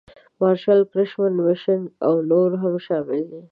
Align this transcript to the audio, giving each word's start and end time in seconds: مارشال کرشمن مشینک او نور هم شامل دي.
مارشال 0.39 0.81
کرشمن 0.91 1.33
مشینک 1.45 1.85
او 2.07 2.15
نور 2.29 2.51
هم 2.61 2.75
شامل 2.85 3.21
دي. 3.31 3.41